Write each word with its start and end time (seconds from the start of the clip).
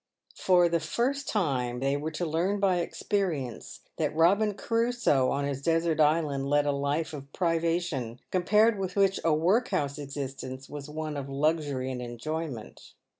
For 0.37 0.67
the 0.67 0.79
first 0.79 1.29
time 1.29 1.79
they 1.79 1.95
were 1.95 2.09
to 2.09 2.25
learn 2.25 2.59
by 2.59 2.77
experience 2.77 3.81
that 3.97 4.13
B 4.15 4.17
obinson 4.17 4.57
Crusoe 4.57 5.29
on 5.29 5.45
his 5.45 5.61
desert 5.61 5.99
island 5.99 6.49
led 6.49 6.65
a 6.65 6.71
life 6.71 7.13
of 7.13 7.31
privation, 7.33 8.19
compared 8.31 8.79
with 8.79 8.95
which 8.95 9.19
a 9.23 9.31
workhouse 9.31 9.99
existence 9.99 10.67
was 10.67 10.89
one 10.89 11.17
of 11.17 11.29
luxury 11.29 11.91
and 11.91 12.01
enjoyment. 12.01 12.93